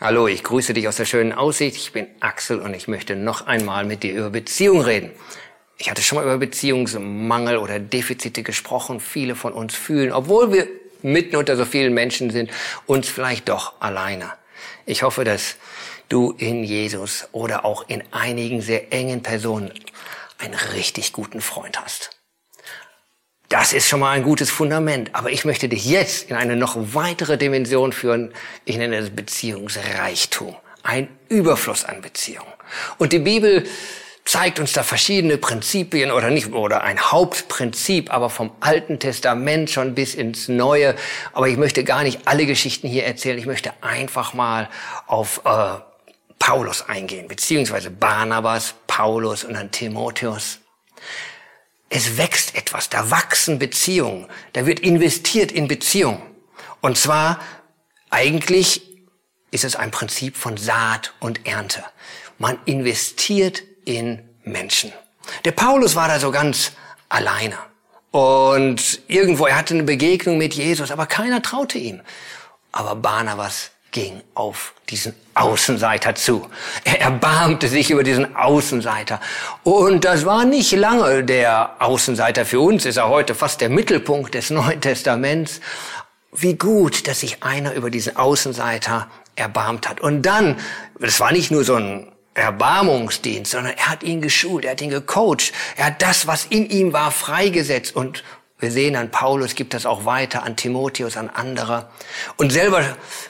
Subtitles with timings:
[0.00, 1.76] Hallo, ich grüße dich aus der schönen Aussicht.
[1.76, 5.12] Ich bin Axel und ich möchte noch einmal mit dir über Beziehung reden.
[5.78, 8.98] Ich hatte schon mal über Beziehungsmangel oder Defizite gesprochen.
[8.98, 10.66] Viele von uns fühlen, obwohl wir
[11.02, 12.50] mitten unter so vielen Menschen sind,
[12.86, 14.32] uns vielleicht doch alleine.
[14.84, 15.56] Ich hoffe, dass
[16.08, 19.72] du in Jesus oder auch in einigen sehr engen Personen
[20.38, 22.10] einen richtig guten Freund hast.
[23.54, 25.10] Das ist schon mal ein gutes Fundament.
[25.12, 28.34] Aber ich möchte dich jetzt in eine noch weitere Dimension führen.
[28.64, 30.56] Ich nenne das Beziehungsreichtum.
[30.82, 32.52] Ein Überfluss an Beziehungen.
[32.98, 33.64] Und die Bibel
[34.24, 39.94] zeigt uns da verschiedene Prinzipien oder nicht, oder ein Hauptprinzip, aber vom Alten Testament schon
[39.94, 40.96] bis ins Neue.
[41.32, 43.38] Aber ich möchte gar nicht alle Geschichten hier erzählen.
[43.38, 44.68] Ich möchte einfach mal
[45.06, 45.74] auf äh,
[46.40, 50.58] Paulus eingehen, beziehungsweise Barnabas, Paulus und dann Timotheus
[51.94, 56.20] es wächst etwas, da wachsen Beziehungen, da wird investiert in Beziehungen.
[56.80, 57.40] Und zwar
[58.10, 58.82] eigentlich
[59.52, 61.84] ist es ein Prinzip von Saat und Ernte.
[62.36, 64.92] Man investiert in Menschen.
[65.44, 66.72] Der Paulus war da so ganz
[67.08, 67.56] alleine.
[68.10, 72.02] Und irgendwo, er hatte eine Begegnung mit Jesus, aber keiner traute ihm.
[72.72, 76.50] Aber Barnabas ging auf diesen Außenseiter zu.
[76.82, 79.20] Er erbarmte sich über diesen Außenseiter.
[79.62, 82.44] Und das war nicht lange der Außenseiter.
[82.44, 85.60] Für uns ist er heute fast der Mittelpunkt des Neuen Testaments.
[86.32, 90.00] Wie gut, dass sich einer über diesen Außenseiter erbarmt hat.
[90.00, 90.56] Und dann,
[90.98, 94.90] das war nicht nur so ein Erbarmungsdienst, sondern er hat ihn geschult, er hat ihn
[94.90, 98.24] gecoacht, er hat das, was in ihm war, freigesetzt und
[98.64, 101.90] wir sehen an Paulus, gibt das auch weiter, an Timotheus, an andere.
[102.38, 102.82] Und selber,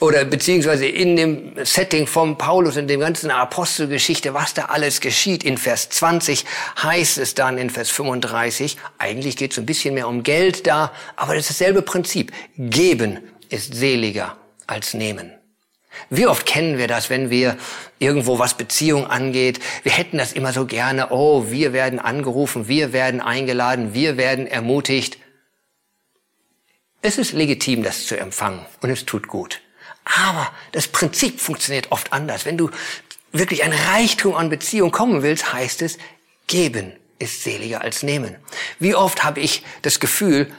[0.00, 5.44] oder beziehungsweise in dem Setting von Paulus, in dem ganzen Apostelgeschichte, was da alles geschieht,
[5.44, 6.46] in Vers 20
[6.82, 10.92] heißt es dann in Vers 35, eigentlich geht es ein bisschen mehr um Geld da,
[11.14, 12.32] aber das ist dasselbe Prinzip.
[12.56, 13.18] Geben
[13.50, 14.34] ist seliger
[14.66, 15.37] als nehmen.
[16.10, 17.56] Wie oft kennen wir das, wenn wir
[17.98, 19.60] irgendwo was Beziehung angeht?
[19.82, 21.08] Wir hätten das immer so gerne.
[21.10, 25.18] Oh, wir werden angerufen, wir werden eingeladen, wir werden ermutigt.
[27.02, 29.60] Es ist legitim, das zu empfangen und es tut gut.
[30.04, 32.46] Aber das Prinzip funktioniert oft anders.
[32.46, 32.70] Wenn du
[33.32, 35.98] wirklich ein Reichtum an Beziehung kommen willst, heißt es,
[36.46, 38.36] geben ist seliger als nehmen.
[38.78, 40.52] Wie oft habe ich das Gefühl,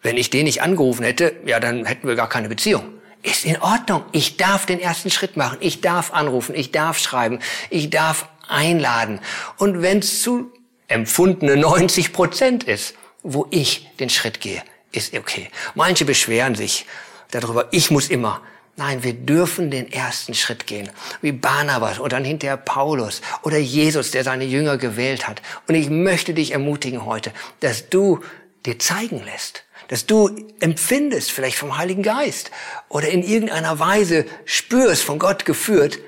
[0.00, 3.60] wenn ich den nicht angerufen hätte, ja, dann hätten wir gar keine Beziehung ist in
[3.60, 4.04] Ordnung.
[4.12, 5.58] Ich darf den ersten Schritt machen.
[5.60, 6.54] Ich darf anrufen.
[6.54, 7.38] Ich darf schreiben.
[7.70, 9.20] Ich darf einladen.
[9.56, 10.52] Und wenn es zu
[10.88, 15.48] empfundene 90 Prozent ist, wo ich den Schritt gehe, ist okay.
[15.74, 16.86] Manche beschweren sich
[17.30, 17.68] darüber.
[17.70, 18.40] Ich muss immer.
[18.76, 20.88] Nein, wir dürfen den ersten Schritt gehen.
[21.20, 25.42] Wie Barnabas und dann hinterher Paulus oder Jesus, der seine Jünger gewählt hat.
[25.68, 28.20] Und ich möchte dich ermutigen heute, dass du
[28.66, 30.30] dir zeigen lässt, dass du
[30.60, 32.50] empfindest, vielleicht vom Heiligen Geist
[32.88, 35.98] oder in irgendeiner Weise spürst, von Gott geführt,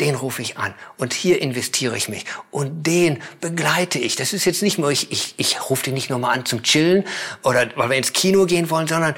[0.00, 4.16] den rufe ich an und hier investiere ich mich und den begleite ich.
[4.16, 6.64] Das ist jetzt nicht nur, ich, ich, ich rufe den nicht nur mal an zum
[6.64, 7.04] Chillen
[7.44, 9.14] oder weil wir ins Kino gehen wollen, sondern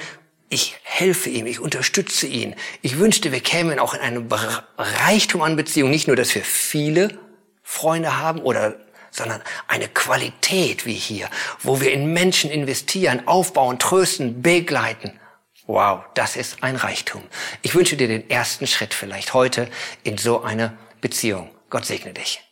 [0.49, 2.55] ich helfe ihm, ich unterstütze ihn.
[2.83, 4.29] Ich wünschte, wir kämen auch in einem
[4.77, 7.19] Reichtum an Beziehungen, nicht nur, dass wir viele
[7.63, 8.77] Freunde haben oder
[9.17, 11.29] sondern eine Qualität wie hier,
[11.61, 15.19] wo wir in Menschen investieren, aufbauen, trösten, begleiten.
[15.67, 17.23] Wow, das ist ein Reichtum.
[17.63, 19.69] Ich wünsche dir den ersten Schritt vielleicht heute
[20.05, 21.51] in so eine Beziehung.
[21.71, 22.46] Gott segne dich.